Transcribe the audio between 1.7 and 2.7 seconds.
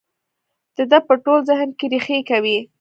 کې رېښې کوي.